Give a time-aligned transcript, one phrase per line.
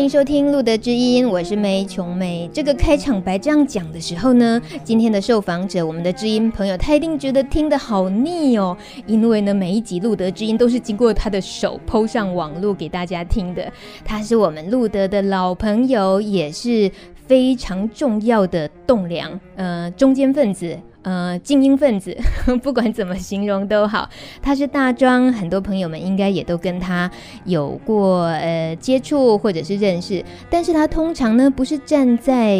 [0.00, 2.48] 欢迎收听《路德之音》，我是梅琼梅。
[2.54, 8.74] 这个开场白这样讲的时候呢，今天的受访者，我们的知音朋友，他一定觉得听得好腻哦。
[9.06, 13.70] 因为呢，每一集《路德知音》都是经过他的手抛上网络给大家听的。
[14.02, 16.90] 他是我们路德的老朋友，也是
[17.26, 20.78] 非常重要的栋梁，呃，中坚分子。
[21.02, 22.14] 呃，精英分子，
[22.62, 24.08] 不管怎么形容都好，
[24.42, 27.10] 他是大庄，很多朋友们应该也都跟他
[27.46, 32.58] 有过呃接触或者是认识，但是他通常呢不是站在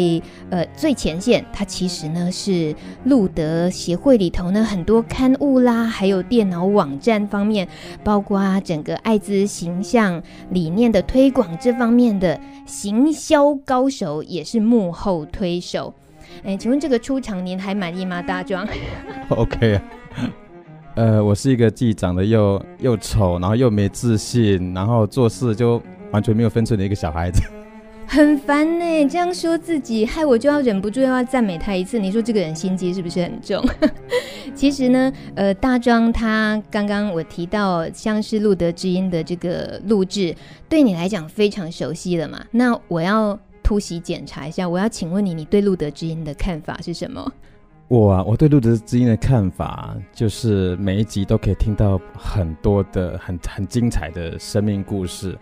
[0.49, 7.67] 呃最前线，他其实呢是路德协会里头呢很多刊物啦，还有电脑网站方面，
[8.03, 15.93] 包括整个艾滋形象理念的推广这方面的行销高手，也是幕后推手。
[16.43, 18.21] 哎，请问这个出场您还满意吗？
[18.21, 18.67] 大壮？
[19.29, 19.83] OK 啊，
[20.95, 27.41] 呃，我是一个既长得又又丑，然后又没自信，然后做事就完全没有分寸的一个小孩子。
[28.07, 31.97] 很烦呢，这样说自己，害我就要忍不住又要赞美他一次。
[31.97, 33.63] 你说这个人心机是不是很重？
[34.53, 40.35] 其实呢，呃，大庄他刚刚我提到像是路德之音的这个录制，
[40.67, 42.43] 对你来讲非常熟悉了嘛？
[42.51, 43.39] 那我要。
[43.71, 47.31] 突袭检查一下，我要请问你，你对路德之音的看法是什么？
[47.87, 55.37] 我啊，我对路德之音的看法就是每一集都可以听到很多的很很精彩的生命故事，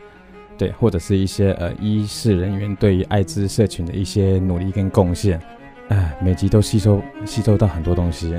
[0.60, 5.42] 对，或者是一些呃医事人员对于艾滋社群的一些努力跟贡献，
[5.88, 8.36] 哎，每集都吸收吸收到很多东西。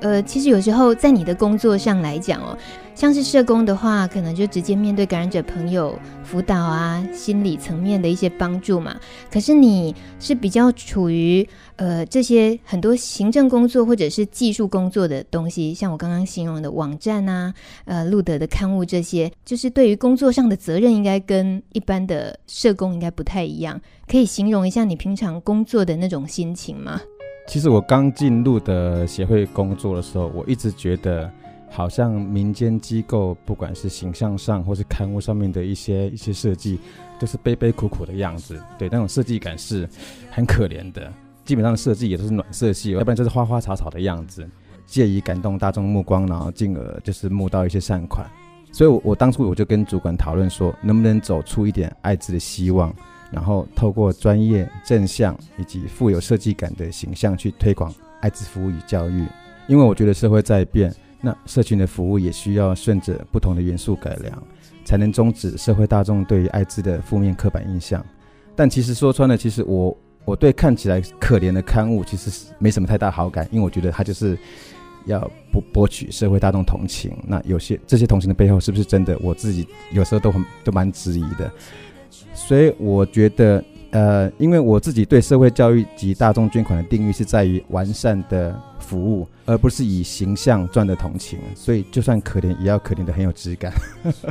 [0.00, 2.56] 呃，其实有时候在你的工作上来讲哦，
[2.94, 8.96] 像是社工的话，可能就直接面对感染者朋友辅导啊，心理层面的一些帮助嘛。
[9.30, 11.46] 可是你是比较处于
[11.76, 17.52] 呃这些很多行政工作或者是技术工作的东西，像我刚刚形容的网站啊，
[17.84, 23.80] 呃，路德的刊物这些，就是对于工作上的责任，应该跟一般的社工应该不太一样。
[24.06, 27.00] 可以形容一下你平常工作的那种心情吗？
[27.46, 31.30] 其实我刚进露德协会工作的时候，我一直觉得
[31.74, 36.78] 好像民间机构，不管是形象上或是刊物上面的一些一些设计，
[37.18, 38.62] 都是悲悲苦苦的样子。
[38.78, 39.88] 对，那种设计感是
[40.30, 41.12] 很可怜的。
[41.44, 44.48] 基本上设计也都是暖色系，要不然就是花花草草的样子，
[44.86, 48.24] 借以感动大众目光，然后进而就是募到一些善款。
[48.72, 52.94] 所以我，我我当初我就跟主管讨论说，能不能走出一点艾滋的希望。
[53.32, 59.26] 然后透过专业、正向以及富有设计感的形象去推广艾滋服务与教育，
[59.66, 64.42] 因为我觉得社会在变，那社群的服务也需要顺着不同的元素改良，
[64.84, 68.04] 才能终止社会大众对于艾滋的负面刻板印象。
[68.54, 69.96] 但其实说穿了，其实我
[70.26, 74.38] 我对看起来可怜的刊物其实是没什么太大好感，因为我觉得它就是
[75.06, 75.18] 要
[75.50, 77.16] 博博取社会大众同情。
[77.26, 79.18] 那有些这些同情的背后是不是真的？
[79.22, 81.50] 我自己有时候都很都蛮质疑的。
[82.32, 91.38] 所以我觉得，呃，因为我自己对社会教育及大众捐款的定义是在于完善的服务，而不是以形象赚的同情。
[91.54, 93.72] 所以就算可怜，也要可怜的很有质感。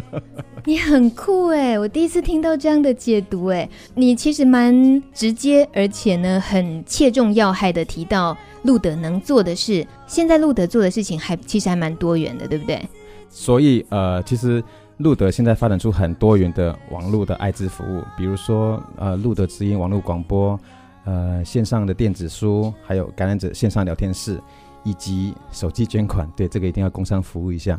[0.66, 3.70] 你很酷哎，我第一次听到这样的解读哎。
[3.96, 9.88] 你其实蛮直接，而且呢，很切中要害的提到路德能做的事。
[10.06, 12.82] 现在路德做的事情还其实还蛮多元的，对不对？
[13.30, 14.62] 所以呃，其实。
[15.04, 20.58] 路德现在发展出很多元的网络的艾滋服务，比如说呃，路德之音网络广播，
[21.04, 24.42] 呃，线上的电子书，还有感染者线上聊天室，
[24.84, 26.32] 以及手机捐款。
[26.38, 27.78] 对，这个一定要工商服务一下。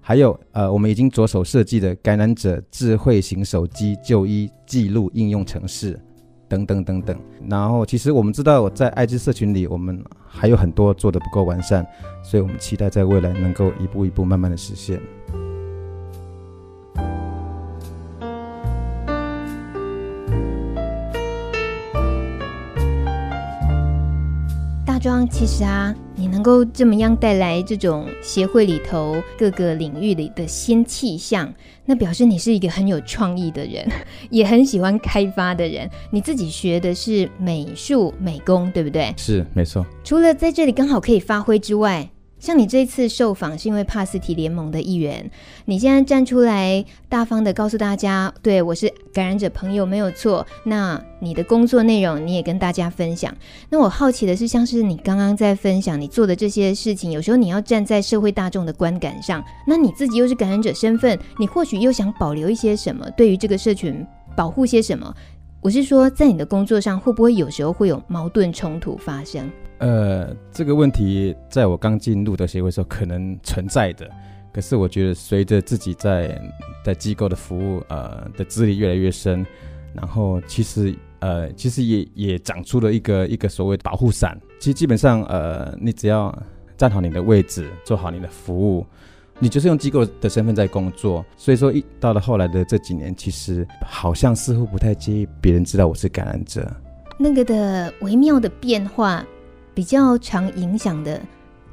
[0.00, 5.98] 还有呃，我们已经着手设计的感染者智慧型手机就医记录应用程式，
[6.48, 7.16] 等等等等。
[7.48, 11.86] 然后，其实我们知道，在艾滋社群里，我们还有很多做得不够完善，
[12.24, 15.00] 所以我们期待在未来能够一步一步慢慢的实现。
[25.30, 31.52] 其实啊，你能够这么样带来这种协会里头各个领域里的新气象，
[31.84, 33.88] 那表示你是一个很有创意的人，
[34.30, 35.88] 也很喜欢开发的人。
[36.10, 39.14] 你自己学的是美术美工，对不对？
[39.16, 39.86] 是，没错。
[40.02, 42.08] 除了在这里刚好可以发挥之外，
[42.38, 45.28] 像你这次受访是因为帕斯提联盟的一员，
[45.64, 50.46] 你现在站出来大方的告诉大家，对，我是感染者朋友没有错。
[50.64, 53.34] 那你的工作内容你也跟大家分享。
[53.70, 64.06] 那我好奇的是，像是你刚刚在分享你做的这些事情，有时候你要站在社会大众的观感上，那你自己又是感染者身份，你或许又想保留一些什么，对于这个社群
[64.36, 65.12] 保护些什么？
[65.62, 69.50] 我是说，在你的工作上会不会有时候会有矛盾冲突发生？
[69.78, 74.10] 呃，这个问题在我刚进入的协会时候可能存在的，
[74.50, 76.40] 可是我觉得随着自己在
[76.82, 79.44] 在机构的服务，呃的资历越来越深，
[79.92, 84.40] 然后其实呃其实也也长出了一个一个所谓的保护伞。
[84.58, 86.34] 其实基本上呃你只要
[86.78, 88.86] 站好你的位置，做好你的服务，
[89.38, 91.22] 你就是用机构的身份在工作。
[91.36, 96.66] 所以说一到了后来的这几年，其实好像似乎不太介意别人知道我是感染者。
[97.18, 99.22] 那个的微妙的变化。
[99.76, 101.20] 比较常影响的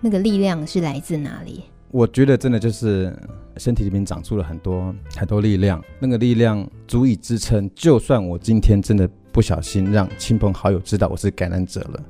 [0.01, 1.63] 那个力量是来自哪里？
[1.89, 3.17] 我觉得真的就是
[3.55, 7.71] 身体里面长出了很多很多力量，那个力量足以支撑。
[7.73, 12.03] 就算我今天真的不小心让亲朋好友知道我是感染者了，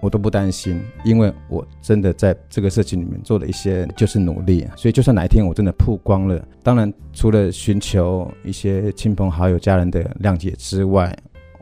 [0.00, 4.66] 我都不担心，因为我真的在这个社群里面做了一些就是努力。
[4.74, 11.16] 所以就算哪一天我真的曝光了，当然除了寻求一些亲朋好友、家人的谅解之外。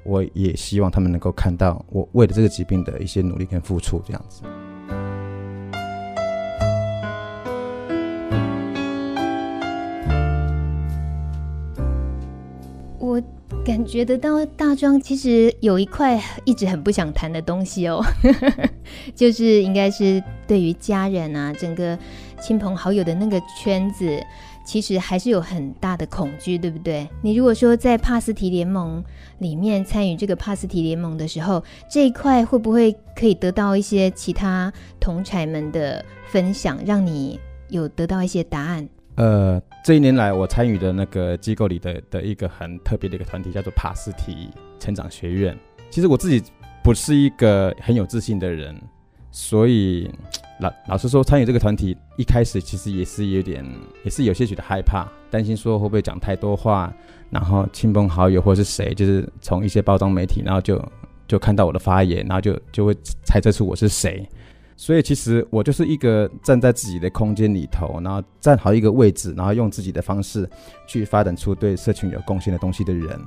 [0.05, 4.43] 我也希望他们能够看到我为了这个疾病的一些努力跟付出，这样子。
[12.99, 13.23] 我
[13.65, 18.03] 感觉得到大庄其实有一块一直很不想谈的东西哦，
[19.15, 21.99] 就是应该是对于家人啊，整个
[22.41, 24.23] 亲朋好友的那个圈子。
[24.65, 27.07] 其实还是有很大的恐惧，对不对？
[27.23, 29.05] 你如果说在帕斯提联盟
[29.39, 37.39] 里面参与这个帕斯提联盟的时候，这一块会不会可以得到一些其他同才们的分享，让你
[37.69, 38.89] 有得到一些答案？
[39.17, 44.49] 呃，这一年来我参与的那个机构里的的一个很特别的一个团体叫做帕斯提
[44.81, 45.57] 成长学院。
[45.91, 46.43] 其实我自己
[46.83, 48.75] 不是一个很有自信的人，
[49.31, 50.11] 所以。
[50.61, 53.65] 老老实说，参与这个团体一开始其实也是有点，
[54.05, 56.93] 也是有些许的害怕，担心说会不会讲太多话，
[57.31, 60.81] 然后亲朋好友或是谁，就是从一些包装媒体，然后就
[61.27, 64.29] 就看到我的发言，然后就就会猜测出我是谁。
[64.77, 70.49] 所以其实我就是一个站在自己的空间里头，然后站好一个位置，然后用自己的方式
[70.87, 73.21] 去发展出对社群有贡献的东西的人。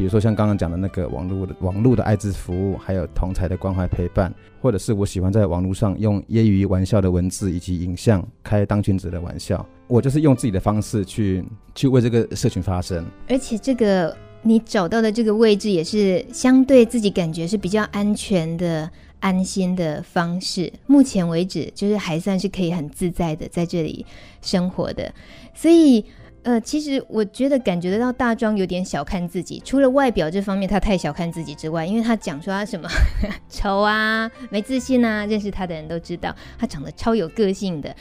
[0.00, 11.44] 比如说像刚刚讲的那个网络的网络的艾滋服务，还有同才的关怀陪伴，或者是我喜欢在网络上用揶揄玩笑的文字以及影像开当君子的玩笑，我就是用自己的方式去
[11.74, 13.04] 去为这个社群发声。
[13.28, 20.72] 而且这个你找到的这个位置也是相对自己感觉是比较安全的、安心的方式。
[20.86, 24.06] 目前为止，就是还算是可以很自在的在这里
[24.40, 25.12] 生活的，
[25.54, 26.02] 所以。
[26.50, 32.88] 呃，其实我觉得感觉得到大庄有点小看自己，除了外表这方面他太小看自己之外，因为他讲说他什么
[33.48, 37.94] 丑啊、没自信啊，认识他的人都知道他长得超有个性的。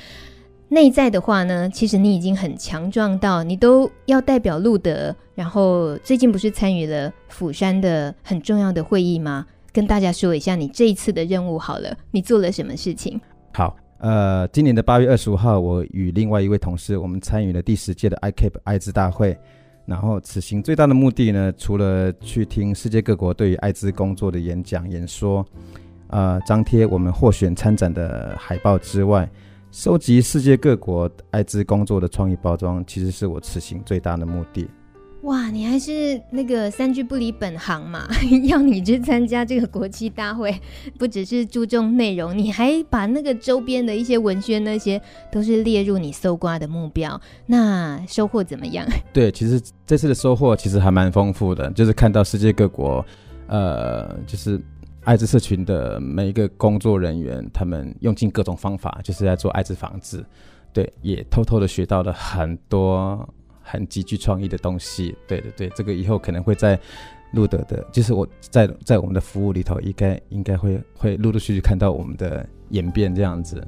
[0.70, 9.46] 内在的话呢，其实你已经很强壮到你都要代表路德，然后最近不是参与了釜山的很重要的会议吗？
[9.72, 13.22] 跟大家说一下你这一次的任务好了，你做了什么事情？
[13.54, 13.76] 好。
[14.00, 19.38] 呃，今年的八月二十五号，我与另外一位同事，我们参与了第十届的 ICAP 艾滋大会。
[19.86, 25.46] 然后此行最大的目的呢，除了去听世界各国对于艾滋工作的演讲演说，
[26.08, 29.30] 呃，张贴我们获选参展的海报之外，
[29.72, 34.66] 收集世界各国艾滋工作的创意包装，其实是我此行最大的目的。
[35.24, 38.08] 哇，你还是那个三句不离本行嘛？
[38.48, 40.58] 要你去参加这个国际大会，
[40.98, 45.00] 不只是注重内容，你还把那个周边的一些文宣那些
[45.30, 47.20] 都是列入你搜刮的目标。
[47.46, 48.88] 那收获怎么样？
[49.12, 53.06] 对，其实这次的收获其实还蛮丰富的，就是看到世界各国，
[53.48, 54.60] 呃，就是
[55.04, 60.24] 艾滋社群的每一个工作人员，他们用尽各种方法，就是在做艾滋防治。
[60.72, 63.28] 对，也偷偷的学到了很多。
[63.70, 66.80] 很极具创意的东西，对对对，这个以后可能会在
[67.34, 73.64] 路德的，就是我在在我们的服务里头，应该应该会会陆陆续续看到我们的演变这样子。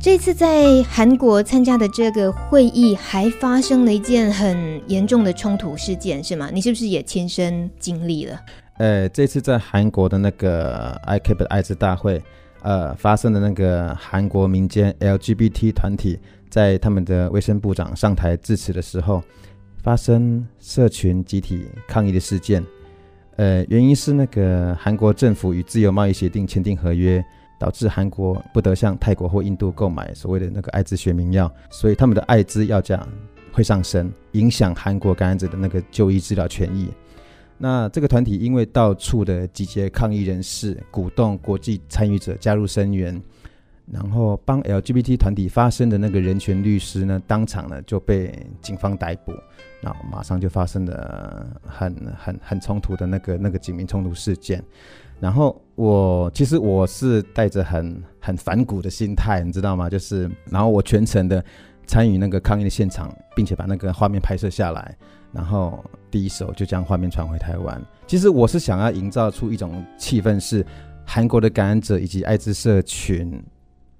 [0.00, 6.50] 这次在韩国参加的这个会议，还发生了一件很严重的冲突事件，是吗？
[6.52, 8.38] 你是不是也亲身经历了？
[8.78, 12.20] 呃，这次在韩国的那个 ICAP 艾滋大会。
[12.64, 16.18] 呃，发生的那个韩国民间 LGBT 团体
[16.48, 19.22] 在他们的卫生部长上台致辞的时候，
[19.82, 22.64] 发生社群集体抗议的事件。
[23.36, 27.22] 呃，原因是那个韩国政府与自由贸易协定签订合约，
[27.60, 33.06] 导致韩国不得向泰国或印度购买所谓的那个艾滋学名药，所以他们的艾滋药价
[33.52, 36.88] 会上升，影响韩国感染者的那个就医治疗权益。
[37.56, 43.20] 那这个团体因为到处的集结抗议人士，鼓动国际参与者加入声援，
[43.90, 49.32] 然后帮 LGBT 团体发声的那个人权律师呢，当场呢就被警方逮捕，
[49.80, 54.62] 那马上就发生了很很很冲突的那个那个警民冲突事件。
[55.20, 59.88] 然后我其实我是带着很很反骨的心态，你知道吗？
[59.88, 61.42] 就是然后我全程的
[61.86, 64.96] 参与那个抗议的现场，并且把那个画面拍摄下来。
[65.32, 67.82] 然后第一手就将画面传回台湾。
[68.06, 70.64] 其实我是想要营造出一种气氛，是
[71.04, 73.42] 韩国的感染者以及艾滋社群，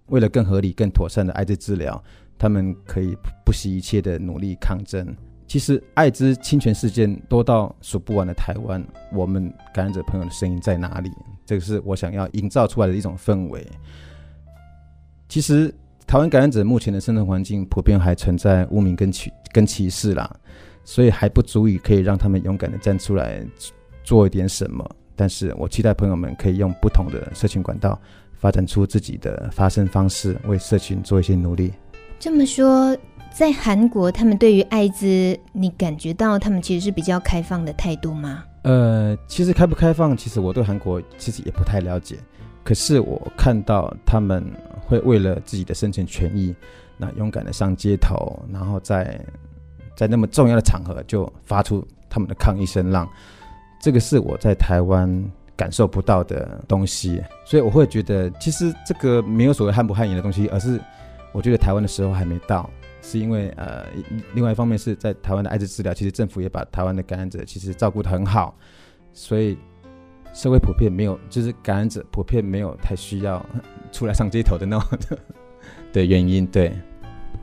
[0.06, 2.00] 为了更合理、更妥善的艾滋治疗，
[2.38, 5.14] 他们可以不惜一切的努力抗争。
[5.46, 11.10] 其实艾滋侵权事件多到数不完的台湾，我们感染者朋友的声音在哪里？
[11.44, 13.66] 这个是我想要营造出来的一种氛围。
[15.28, 15.74] 其实
[16.14, 20.32] 台湾感染者目前的生存环境普遍还存在污名跟歧跟歧视啦。
[20.84, 23.44] 所以还不足以可以让他们勇敢的站出来
[24.04, 28.00] 做一点什么，但是我期待朋友们可以用不同的社群管道
[28.36, 31.72] 发展出自己的发声方式，为社群做一些努力。
[32.20, 32.96] 这么说，
[33.32, 38.44] 在韩国，他们对于艾滋，你感觉到他们其实是比较开放的态度吗？
[38.62, 42.18] 呃，其实开不开放，其实我对韩国其实也不太了解。
[42.64, 44.44] 可是我看到他们
[44.86, 46.52] 会为了自己的生存权益，
[46.96, 49.24] 那勇敢地上街头，然后在。
[49.96, 53.08] 在那么重要的场合就发出他们的抗议声浪，
[53.80, 55.08] 这个是我在台湾
[55.54, 60.80] 感受不到的东西，所以我会觉得其实这个没有所谓汗不汗颜的东西，而是
[61.32, 62.68] 我觉得台湾的时候还没到，
[63.02, 63.86] 是因为呃，
[64.34, 68.52] 另外一方面是在台湾的艾滋治疗，其实政府也把台湾的感染者其实照顾得很好，
[69.12, 69.56] 所以
[70.34, 73.44] 社会普遍没有，就是感染者普遍没有太需要
[73.90, 75.18] 出来上街头的那种的
[75.94, 76.70] 的原因，对。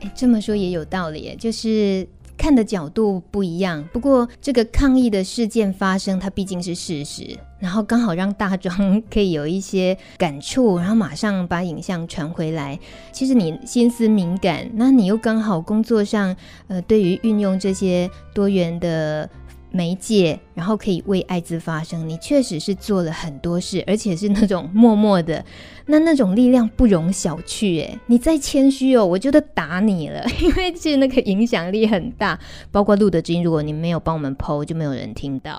[0.02, 2.06] 哎，这么说也有道理，就是。
[2.34, 12.76] 看的角度不一样，不过这个抗议的事件发生，它毕竟是事实，然后刚好让大庄可以有一些感触，然后马上把影像传回来。
[13.12, 16.34] 其实你心思敏感，那你又刚好工作上，
[16.66, 19.28] 呃，对于运用这些多元的。
[19.72, 25.44] 媒介，然后可以为艾滋发声，你确实是做了很多事，而且是那种默默的，
[25.86, 27.82] 那那种力量不容小觑。
[27.84, 32.38] 哎，你再谦虚哦，我就得打你了， 因为其实那个影响力很大。
[32.70, 35.58] 包括路德之音，如果你没有帮我们 PO，就没有人听到，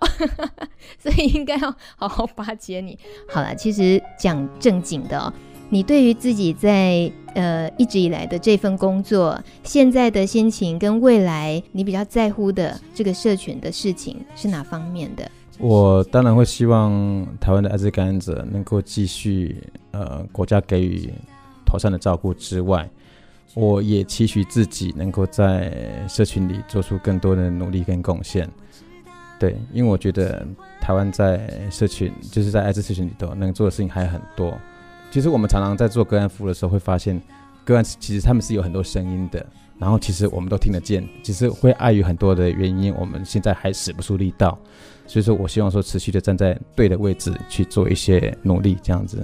[0.99, 2.97] 所以应该要好好巴结你。
[3.29, 5.33] 好了，其实讲正经的。
[5.73, 15.27] 你对于自己在呃一直以来的这份工作，现在的心情跟未来你比较在乎的这个社群的事情是哪方面的？
[15.57, 21.11] 我当然会希望台湾的艾滋感染者能够继续呃国家给予
[21.65, 22.87] 妥善的照顾之外，
[23.55, 28.47] 我也期许自己能够在社群里做出更多的努力跟贡献。
[29.39, 30.45] 对，因为我觉得
[30.79, 34.55] 台湾在社群就是在艾滋社群里头能做的事情还很多。
[35.13, 37.21] 其实我们常常在做个案服务的时候，会发现
[37.63, 39.45] 个案其实他们是有很多声音的，
[39.77, 44.57] 然后其实我们都听得见，其实会碍于很多的原因，我们现在还使不出力道。
[45.05, 49.23] 所以说我希望说持续的站在对的位置去做一些努力，这样子。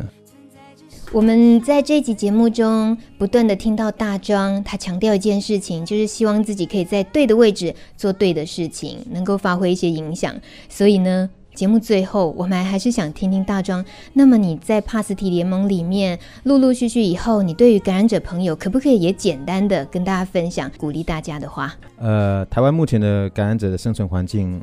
[1.12, 10.40] 我们在这集节目中不断的听到大庄他强调一件事情，就是希望自己可以在对的位置做对的事情，能够发挥一些影响。
[10.70, 11.28] 所以呢。
[11.60, 13.84] 节目最后，我们还是想听听大庄。
[14.14, 21.76] 那么你在帕斯提联盟里面陆陆续续以后，你对于感染者朋友，可不可以也简单的跟大家分享，鼓励大家的话？
[21.98, 24.62] 呃，台湾目前的感染者的生存环境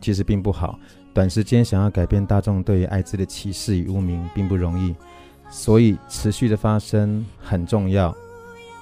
[0.00, 0.78] 其实并不好，
[1.12, 4.94] 短时间想要改变大众对于艾滋的歧视与污名并不容易，
[5.50, 8.16] 所以持续的发生很重要。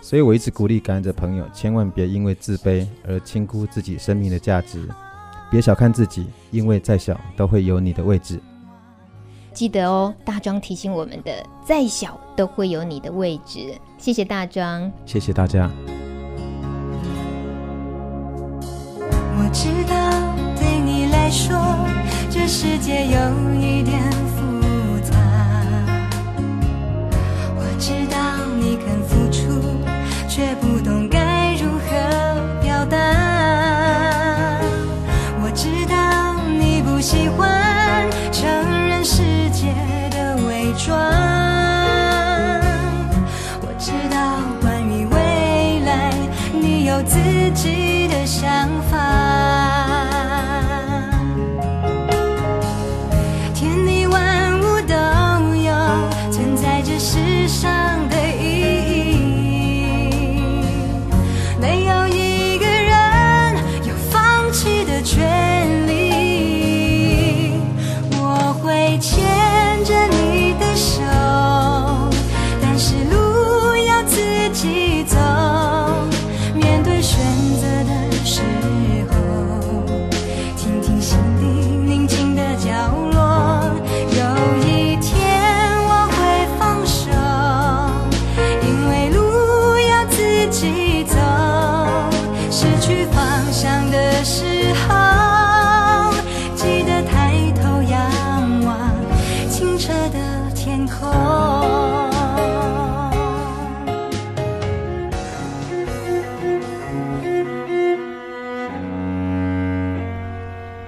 [0.01, 4.89] 所以我一直鼓励感染者朋友，千万别因为自卑而轻估自己生命的价值。
[5.51, 8.41] 别小看自己，因为再小都会有你的位置。
[9.53, 11.33] 记得哦，大庄提醒我们的，
[11.65, 13.75] 再小都会有你的位置。
[13.97, 15.71] 谢谢大庄，谢谢大家。
[19.39, 19.95] 我知道
[20.57, 21.57] 对你来说，
[22.29, 23.17] 这世界有
[23.59, 25.17] 一点复杂。
[27.57, 29.49] 我知道你肯付出，
[30.29, 30.79] 却不
[57.47, 57.76] wish I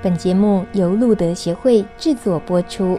[0.08, 2.98] 本节目由路德协会制作播出。